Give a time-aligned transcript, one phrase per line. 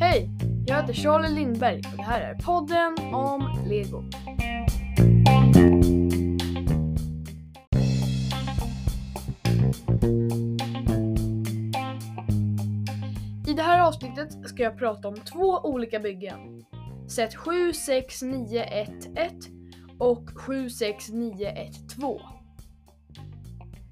[0.00, 0.30] Hej!
[0.66, 4.02] Jag heter Charlie Lindberg och det här är podden om Lego.
[13.46, 16.64] I det här avsnittet ska jag prata om två olika byggen.
[17.08, 18.90] Set 76911
[19.98, 22.20] och 76912.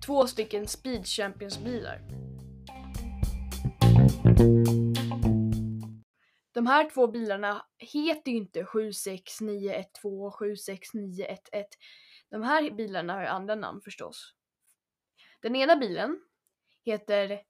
[0.06, 2.00] Två stycken Speed Champions bilar.
[6.52, 11.66] De här två bilarna heter ju inte 76912 och 76911.
[12.30, 14.34] De här bilarna har ju andra namn förstås.
[15.42, 16.20] Den ena bilen
[16.84, 17.42] heter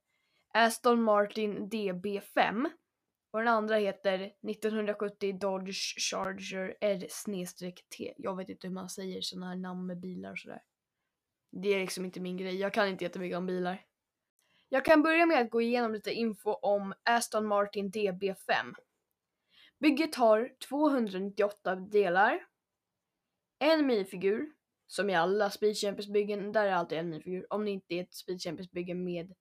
[0.54, 2.70] Aston Martin DB5
[3.30, 4.18] och den andra heter
[4.50, 8.14] 1970 Dodge Charger R-T.
[8.16, 10.62] Jag vet inte hur man säger sådana här namn med bilar och sådär.
[11.50, 13.84] Det är liksom inte min grej, jag kan inte jättemycket om bilar.
[14.74, 18.74] Jag kan börja med att gå igenom lite info om Aston Martin DB5.
[19.80, 22.46] Bygget har 298 delar,
[23.58, 24.52] en minifigur,
[24.86, 28.02] som i alla Speed Champions byggen, där är alltid en minifigur, om det inte är
[28.02, 29.34] ett Speed Champions bygge med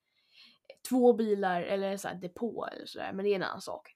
[0.90, 3.96] två bilar eller en sån här depå eller sådär, men det är en annan sak.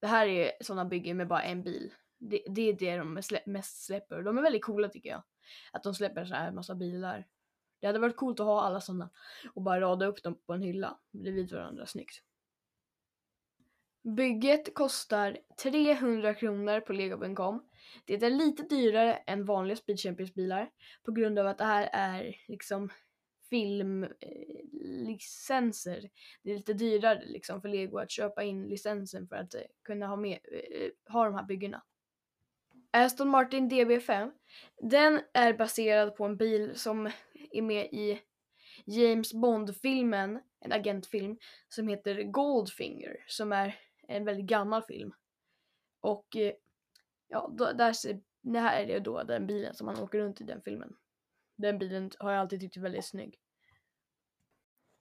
[0.00, 1.94] Det här är sådana byggen med bara en bil.
[2.18, 5.22] Det, det är det de mest släpper och de är väldigt coola tycker jag.
[5.72, 7.26] Att de släpper så här massa bilar.
[7.80, 9.10] Det hade varit coolt att ha alla sådana
[9.54, 12.22] och bara rada upp dem på en hylla bredvid varandra snyggt.
[14.16, 17.62] Bygget kostar 300 kronor på lego.com.
[18.04, 20.70] Det är lite dyrare än vanliga Speed Champions bilar
[21.02, 22.90] på grund av att det här är liksom
[23.50, 25.96] filmlicenser.
[25.96, 26.10] Eh,
[26.42, 30.06] det är lite dyrare liksom för lego att köpa in licensen för att eh, kunna
[30.06, 31.82] ha, med, eh, ha de här byggena.
[32.90, 34.32] Aston Martin DB5
[34.82, 37.10] den är baserad på en bil som
[37.50, 38.22] är med i
[38.84, 45.12] James Bond-filmen, en agentfilm som heter Goldfinger som är en väldigt gammal film.
[46.00, 46.52] Och eh,
[47.28, 50.40] ja, då, där ser, det här är det då den bilen som han åker runt
[50.40, 50.96] i den filmen.
[51.56, 53.38] Den bilen har jag alltid tyckt är väldigt snygg.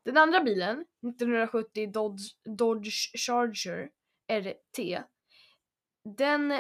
[0.04, 3.90] Den andra bilen, 1970 Dodge, Dodge Charger
[4.32, 5.04] RT,
[6.04, 6.54] den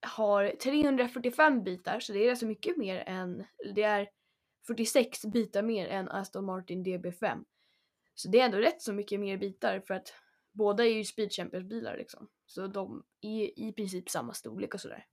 [0.00, 3.44] har 345 bitar så det är alltså mycket mer än,
[3.74, 4.08] det är
[4.66, 7.44] 46 bitar mer än Aston Martin DB5.
[8.14, 10.12] Så det är ändå rätt så mycket mer bitar för att
[10.52, 12.28] båda är ju Speed Champions bilar liksom.
[12.46, 15.06] Så de är i princip samma storlek och sådär.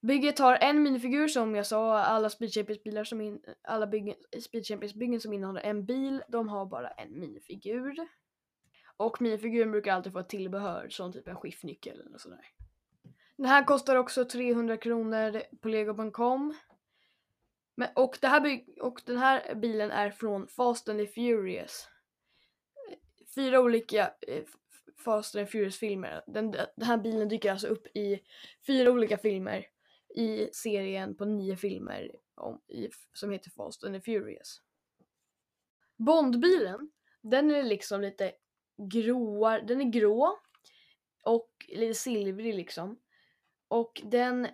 [0.00, 4.14] Bygget har en minifigur som jag sa, alla Speed Champions bilar som in, alla byggen,
[4.40, 7.96] Speed Champions byggen som innehåller en bil, de har bara en minifigur.
[8.96, 12.57] Och minifiguren brukar alltid få ett tillbehör, som typ en skiftnyckel eller sådär.
[13.38, 16.54] Den här kostar också 300 kronor på lego.com.
[17.74, 21.88] Men, och, det här och den här bilen är från Fast and the Furious.
[23.34, 24.44] Fyra olika eh,
[25.04, 26.24] Fast and Furious filmer.
[26.26, 28.20] Den, den här bilen dyker alltså upp i
[28.66, 29.66] fyra olika filmer
[30.14, 34.62] i serien på nio filmer om, i, som heter Fast and the Furious.
[35.96, 36.90] Bondbilen,
[37.20, 38.32] den är liksom lite
[38.76, 40.38] gråar, den är grå
[41.22, 42.98] och lite silvrig liksom.
[43.68, 44.48] Och den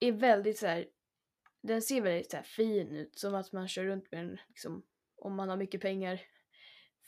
[0.00, 0.86] är väldigt så här,
[1.62, 4.82] den ser väldigt så här fin ut som att man kör runt med den liksom
[5.16, 6.20] om man har mycket pengar.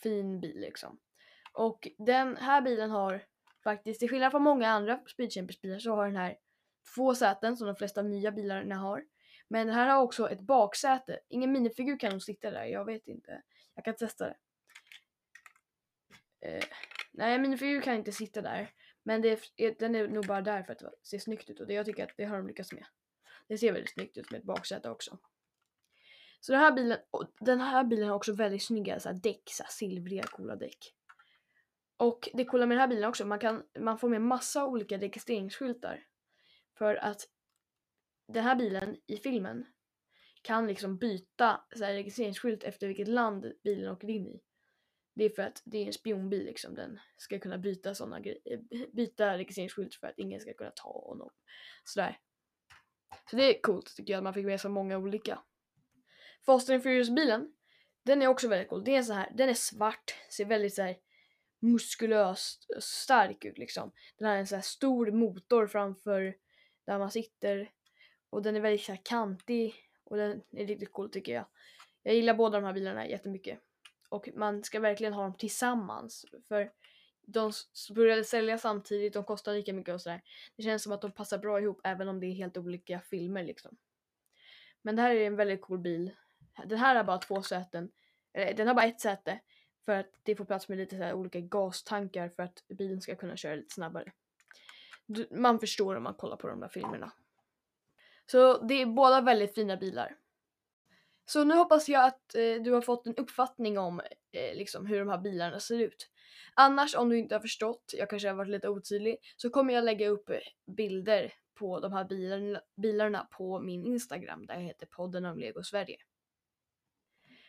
[0.03, 1.01] Fin bil liksom.
[1.53, 3.25] Och den här bilen har
[3.65, 6.37] faktiskt, till skillnad från många andra speedchampers bilar, så har den här
[6.95, 9.05] två säten som de flesta nya bilarna har.
[9.49, 11.21] Men den här har också ett baksäte.
[11.29, 13.43] Ingen minifigur kan nog sitta där, jag vet inte.
[13.75, 14.37] Jag kan testa det.
[16.41, 16.65] Eh,
[17.13, 18.71] nej, minifigur kan inte sitta där.
[19.03, 21.67] Men det är, den är nog bara där för att det ser snyggt ut och
[21.67, 22.85] det, jag tycker att det har de lyckats med.
[23.49, 25.19] Det ser väldigt snyggt ut med ett baksäte också.
[26.41, 26.99] Så den här bilen,
[27.41, 30.95] den här bilen har också väldigt snygga så här, däck, så här, silvriga coola däck.
[31.97, 34.99] Och det coola med den här bilen också, man, kan, man får med massa olika
[34.99, 36.05] registreringsskyltar.
[36.79, 37.29] För att
[38.29, 39.67] den här bilen i filmen
[40.43, 44.41] kan liksom byta så här, registreringsskylt efter vilket land bilen åker in i.
[45.15, 48.61] Det är för att det är en spionbil liksom, den ska kunna byta såna eh,
[48.93, 51.31] byta registreringsskylt för att ingen ska kunna ta honom.
[51.85, 52.19] Sådär.
[53.31, 55.39] Så det är coolt tycker jag att man fick med så många olika.
[56.47, 57.53] Fast and Furious-bilen,
[58.03, 58.85] den är också väldigt cool.
[58.85, 60.97] Det är så här, den är svart, ser väldigt så här
[61.61, 63.93] muskulöst eh, stark ut liksom.
[64.19, 66.37] Den har en så här stor motor framför
[66.85, 67.71] där man sitter
[68.31, 69.75] och den är väldigt så här kantig
[70.05, 71.47] och den är riktigt cool tycker jag.
[72.03, 73.59] Jag gillar båda de här bilarna jättemycket
[74.13, 76.73] och man ska verkligen ha dem tillsammans för
[77.27, 77.53] de
[77.95, 80.23] började sälja samtidigt, de kostar lika mycket och sådär.
[80.57, 83.45] Det känns som att de passar bra ihop även om det är helt olika filmer
[83.45, 83.77] liksom.
[84.83, 86.11] Men det här är en väldigt cool bil.
[86.67, 87.91] Den här har bara två säten,
[88.33, 89.41] eller den har bara ett säte
[89.85, 93.17] För att det får plats med lite så här olika gastankar för att bilen ska
[93.17, 94.13] kunna köra lite snabbare.
[95.31, 97.13] Man förstår om man kollar på de där filmerna.
[98.27, 100.17] Så det är båda väldigt fina bilar.
[101.25, 104.01] Så nu hoppas jag att eh, du har fått en uppfattning om
[104.33, 106.09] eh, liksom hur de här bilarna ser ut.
[106.55, 109.85] Annars om du inte har förstått, jag kanske har varit lite otydlig, så kommer jag
[109.85, 110.37] lägga upp eh,
[110.77, 115.63] bilder på de här bilarna, bilarna på min Instagram där jag heter podden om Lego
[115.63, 115.97] Sverige.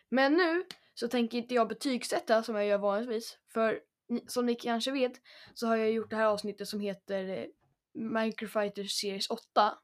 [0.10, 3.38] Men nu så tänker inte jag betygsätta som jag gör vanligtvis.
[3.54, 3.80] För
[4.28, 5.14] som ni kanske vet
[5.54, 7.46] så har jag gjort det här avsnittet som heter eh,
[7.94, 9.78] Microfighter Series 8.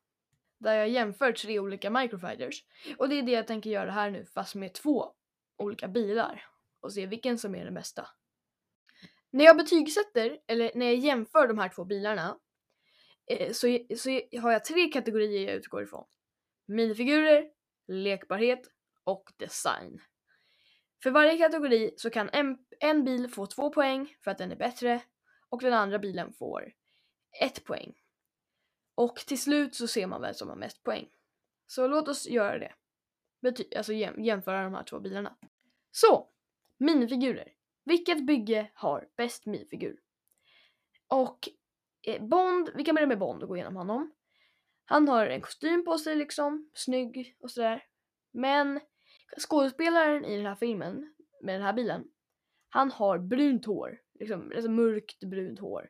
[0.59, 2.63] Där jag jämför tre olika Microfighters.
[2.97, 5.13] Och det är det jag tänker göra här nu fast med två
[5.57, 6.45] olika bilar.
[6.81, 8.07] Och se vilken som är den bästa.
[9.31, 12.37] När jag betygsätter, eller när jag jämför de här två bilarna
[13.31, 14.09] eh, så, så
[14.41, 16.05] har jag tre kategorier jag utgår ifrån.
[16.67, 17.49] Minifigurer,
[17.87, 18.61] lekbarhet
[19.03, 20.01] och design.
[21.03, 24.55] För varje kategori så kan en, en bil få två poäng för att den är
[24.55, 25.01] bättre
[25.49, 26.73] och den andra bilen får
[27.41, 27.93] ett poäng.
[28.99, 31.09] Och till slut så ser man vem som har mest poäng.
[31.67, 32.73] Så låt oss göra det.
[33.41, 35.35] Bety alltså jäm jämföra de här två bilarna.
[35.91, 36.29] Så,
[36.77, 37.53] minifigurer.
[37.83, 39.99] Vilket bygge har bäst minifigur?
[41.07, 41.49] Och
[42.01, 44.11] eh, Bond, vi kan börja med Bond och gå igenom honom.
[44.85, 47.83] Han har en kostym på sig liksom, snygg och sådär.
[48.31, 48.79] Men
[49.47, 52.03] skådespelaren i den här filmen med den här bilen,
[52.69, 55.89] han har brunt hår, liksom, liksom mörkt brunt hår.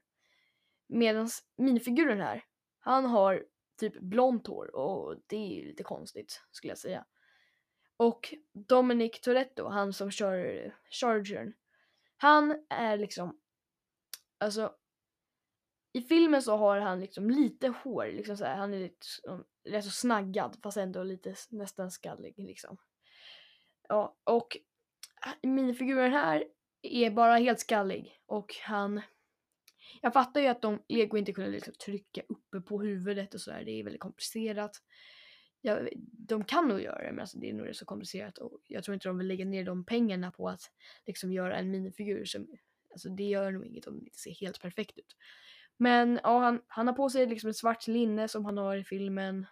[0.88, 2.45] Medan minifiguren här,
[2.79, 3.45] han har
[3.79, 7.05] typ blont hår och det är lite konstigt skulle jag säga.
[7.97, 11.53] Och Dominic Toretto, han som kör Chargern,
[12.17, 13.39] han är liksom,
[14.37, 14.75] alltså
[15.93, 19.05] i filmen så har han liksom lite hår, liksom så här, han är lite,
[19.69, 22.77] rätt så snaggad fast ändå lite nästan skallig liksom.
[23.87, 24.57] Ja, och
[25.25, 26.43] äh, minifiguren här
[26.81, 29.01] är bara helt skallig och han
[30.01, 33.63] jag fattar ju att de, Lego inte kunde liksom trycka uppe på huvudet och sådär,
[33.63, 34.71] det är väldigt komplicerat.
[35.62, 35.80] Ja,
[36.27, 38.83] de kan nog göra det men alltså det är nog rätt så komplicerat och jag
[38.83, 40.62] tror inte de vill lägga ner de pengarna på att
[41.06, 42.47] liksom göra en minifigur som,
[42.91, 45.15] alltså det gör nog inget om det inte ser helt perfekt ut.
[45.77, 48.83] Men ja, han, han har på sig liksom ett svart linne som han har i
[48.83, 49.45] filmen.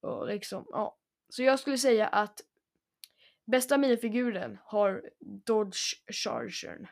[0.00, 0.98] Och liksom, ja.
[1.28, 2.40] Så jag skulle säga att
[3.46, 6.86] Bästa minifiguren har Dodge Chargern.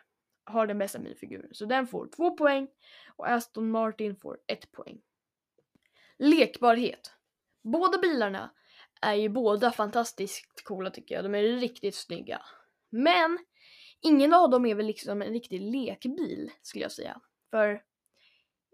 [0.49, 1.55] Har den bästa minifiguren.
[1.55, 2.69] Så den får två poäng
[3.17, 5.01] och Aston Martin får ett poäng.
[6.19, 7.13] Lekbarhet.
[7.63, 8.51] Båda bilarna
[9.03, 11.25] är ju båda fantastiskt coola tycker jag.
[11.25, 12.43] De är riktigt snygga.
[12.91, 13.39] Men
[14.01, 17.21] ingen av dem är väl liksom en riktig lekbil skulle jag säga.
[17.51, 17.83] För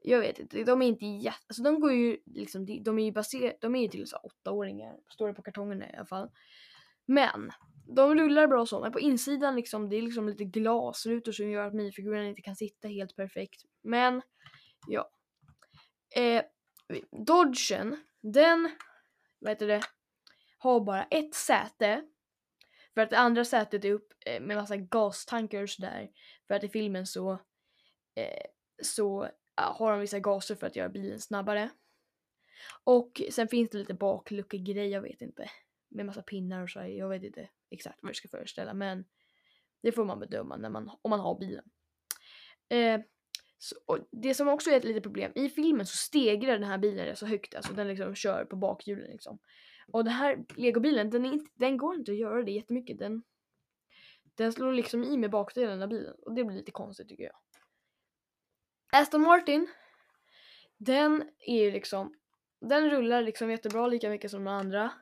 [0.02, 3.12] jag vet inte, de är inte jätte, alltså de går ju liksom, de är ju
[3.12, 6.30] baserade, de är ju till så åttaåringar, står det på kartongerna i alla fall.
[7.06, 7.52] Men
[7.86, 11.66] de rullar bra så, men på insidan liksom, det är liksom lite glasrutor som gör
[11.66, 13.62] att minifiguren inte kan sitta helt perfekt.
[13.82, 14.22] Men,
[14.88, 15.10] ja.
[16.16, 16.42] Eh,
[17.26, 18.70] Dodgen, den,
[19.38, 19.80] vad heter det,
[20.58, 22.04] har bara ett säte.
[22.94, 26.10] För att det andra sätet är upp eh, med massa gastankar och sådär.
[26.48, 27.32] För att i filmen så,
[28.14, 28.44] eh,
[28.82, 31.70] så har de vissa gaser för att göra bilen snabbare.
[32.84, 35.50] Och sen finns det lite bakluckegrej, jag vet inte.
[35.94, 39.04] Med massa pinnar och så, jag vet inte exakt vad det ska föreställa men
[39.82, 41.64] det får man bedöma när man, om man har bilen.
[42.68, 43.00] Eh,
[43.58, 43.76] så,
[44.12, 47.26] det som också är ett litet problem, i filmen så stegrar den här bilen så
[47.26, 49.38] högt, alltså den liksom kör på bakhjulen liksom.
[49.92, 52.98] Och den här legobilen, den, är inte, den går inte att göra det jättemycket.
[52.98, 53.22] Den,
[54.34, 57.36] den slår liksom i med bakdelen av bilen och det blir lite konstigt tycker jag.
[58.92, 59.68] Aston Martin,
[60.76, 62.14] den är ju liksom,
[62.60, 64.92] den rullar liksom jättebra lika mycket som de andra.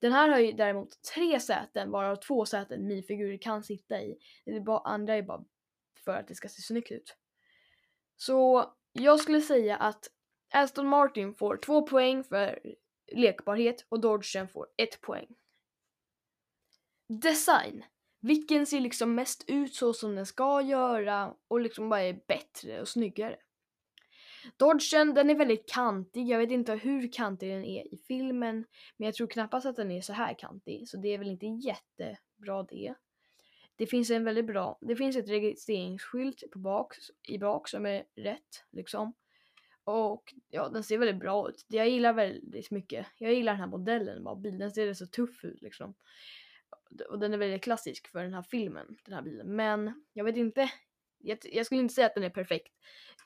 [0.00, 4.18] Den här har ju däremot tre säten varav två säten minifigurer kan sitta i.
[4.44, 5.44] Det bara, andra är bara
[6.04, 7.16] för att det ska se snyggt ut.
[8.16, 10.10] Så jag skulle säga att
[10.52, 12.58] Aston Martin får två poäng för
[13.12, 15.28] lekbarhet och Dodgen får ett poäng.
[17.08, 17.84] Design.
[18.20, 22.80] Vilken ser liksom mest ut så som den ska göra och liksom bara är bättre
[22.80, 23.36] och snyggare.
[24.56, 26.28] Dodgen, den är väldigt kantig.
[26.28, 28.64] Jag vet inte hur kantig den är i filmen.
[28.96, 30.88] Men jag tror knappast att den är så här kantig.
[30.88, 32.94] Så det är väl inte jättebra det.
[33.78, 36.94] Det finns en väldigt bra, det finns ett registreringsskylt på bak,
[37.28, 39.12] i bak som är rätt liksom.
[39.84, 41.66] Och ja, den ser väldigt bra ut.
[41.68, 43.06] Jag gillar väldigt mycket.
[43.18, 45.94] Jag gillar den här modellen bara bilen ser så tuff ut liksom.
[47.10, 49.56] Och den är väldigt klassisk för den här filmen, den här bilen.
[49.56, 50.70] Men jag vet inte.
[51.18, 52.72] Jag, jag skulle inte säga att den är perfekt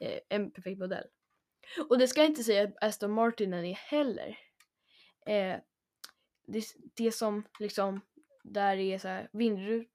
[0.01, 1.05] eh, en perfekt modell.
[1.89, 4.39] Och det ska jag inte säga att Aston Martin är heller.
[5.27, 5.57] Eh,
[6.47, 8.01] det, det som liksom
[8.45, 9.89] där är så här vindrut,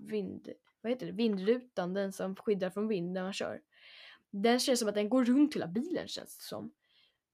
[0.00, 0.48] vind,
[0.80, 3.62] vad heter det, vindrutan, den som skyddar från vind när man kör.
[4.30, 6.72] Den känns som att den går runt hela bilen känns det som.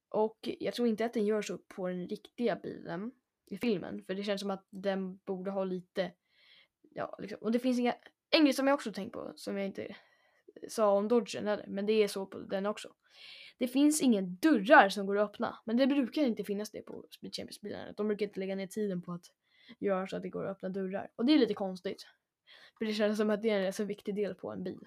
[0.08, 3.12] Och jag tror inte att den gör så på den riktiga bilen
[3.46, 4.04] i filmen.
[4.04, 6.12] För det känns som att den borde ha lite,
[6.90, 7.38] ja liksom.
[7.40, 7.94] Och det finns inga,
[8.30, 9.94] en grej som jag också tänkt på som jag inte eh,
[10.68, 12.94] sa om Dodgen heller, men det är så på den också.
[13.58, 17.06] Det finns ingen dörrar som går att öppna, men det brukar inte finnas det på
[17.10, 17.92] Speed Champions bilarna.
[17.92, 19.24] De brukar inte lägga ner tiden på att
[19.78, 21.10] göra så att det går att öppna dörrar.
[21.16, 22.06] Och det är lite konstigt.
[22.78, 24.86] För det känns som att det är en så viktig del på en bil.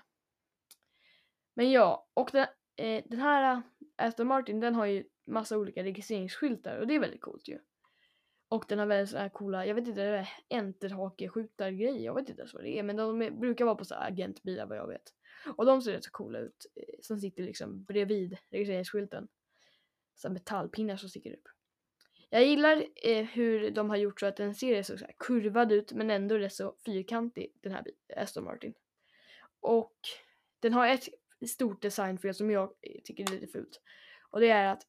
[1.53, 3.61] Men ja, och den, eh, den här
[3.95, 7.59] Aston Martin den har ju massa olika registreringsskyltar och det är väldigt coolt ju.
[8.51, 12.29] Och den har väldigt så här coola, jag vet inte, det är enterhakeskjutargrejer, jag vet
[12.29, 14.77] inte ens vad det är men de är, brukar vara på så här agentbilar vad
[14.77, 15.13] jag vet.
[15.57, 19.27] Och de ser rätt så coola ut, eh, som sitter liksom bredvid registreringsskylten.
[20.15, 21.47] Så metallpinnar som sticker upp.
[22.29, 25.71] Jag gillar eh, hur de har gjort så att den ser så, så här kurvad
[25.71, 27.83] ut men ändå rätt så fyrkantig den här
[28.17, 28.73] Aston Martin.
[29.59, 29.95] Och
[30.59, 31.07] den har ett
[31.49, 33.81] stort designfel som jag eh, tycker är lite fult.
[34.31, 34.83] Och det är att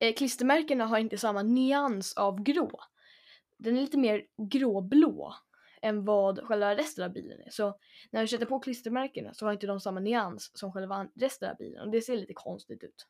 [0.00, 2.80] eh, klistermärkena har inte samma nyans av grå.
[3.58, 5.34] Den är lite mer gråblå
[5.82, 7.50] än vad själva resten av bilen är.
[7.50, 7.78] Så
[8.10, 11.56] när du sätter på klistermärkena så har inte de samma nyans som själva resten av
[11.56, 13.06] bilen och det ser lite konstigt ut.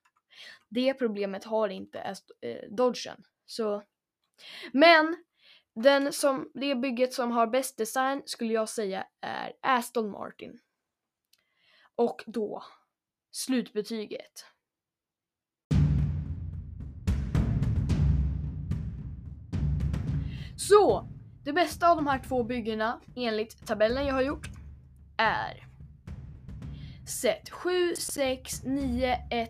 [0.68, 3.24] Det problemet har inte eh, Dodgen.
[3.46, 3.82] Så.
[4.72, 5.24] Men
[5.74, 10.60] den som, det bygget som har bäst design skulle jag säga är Aston Martin.
[11.94, 12.64] Och då
[13.30, 14.44] slutbetyget.
[20.68, 21.08] Så,
[21.44, 24.50] det bästa av de här två byggena enligt tabellen jag har gjort
[25.16, 25.66] är
[27.06, 29.46] set 76911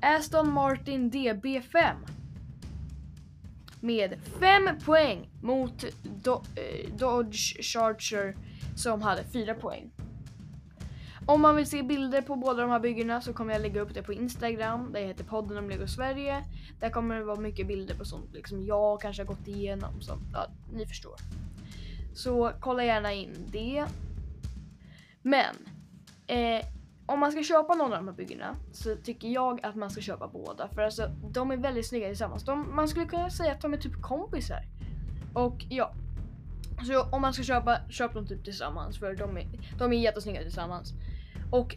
[0.00, 1.94] Aston Martin DB5
[3.80, 8.36] med 5 poäng mot Do eh, Dodge Charger
[8.76, 9.90] som hade 4 poäng.
[11.28, 13.94] Om man vill se bilder på båda de här byggena så kommer jag lägga upp
[13.94, 14.92] det på Instagram.
[14.92, 16.44] Det heter podden om Lego Sverige.
[16.80, 20.00] Där kommer det vara mycket bilder på sånt liksom jag kanske har gått igenom.
[20.00, 21.14] Så, Ja, ni förstår.
[22.14, 23.86] Så kolla gärna in det.
[25.22, 25.54] Men
[26.26, 26.66] eh,
[27.06, 30.00] om man ska köpa någon av de här byggena så tycker jag att man ska
[30.00, 30.68] köpa båda.
[30.68, 32.44] För alltså de är väldigt snygga tillsammans.
[32.44, 34.62] De, man skulle kunna säga att de är typ kompisar.
[35.34, 35.94] Och ja.
[36.86, 39.46] Så om man ska köpa, köp dem typ tillsammans för de är,
[39.78, 40.92] de är jättesnygga tillsammans.
[41.50, 41.76] Och,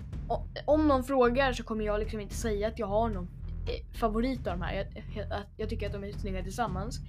[0.65, 3.27] om någon frågar så kommer jag liksom inte säga att jag har någon
[3.67, 4.73] eh, favorit av de här.
[4.73, 6.99] Jag, jag, jag tycker att de är snygga tillsammans.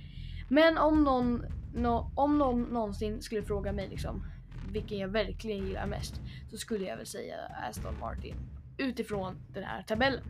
[0.49, 4.25] Men om någon, no, om någon någonsin skulle fråga mig liksom
[4.73, 7.37] vilken jag verkligen gillar mest så skulle jag väl säga
[7.69, 8.35] Aston Martin
[8.79, 10.23] utifrån den här tabellen.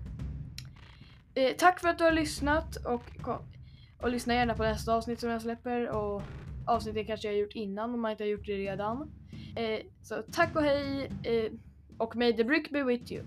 [1.34, 3.28] Eh, tack för att du har lyssnat och,
[4.00, 6.22] och lyssna gärna på nästa avsnitt som jag släpper och
[6.66, 9.10] avsnittet kanske jag har gjort innan om man inte har gjort det redan.
[9.56, 11.52] Eh, så tack och hej eh,
[12.00, 13.24] och may the brick be with you.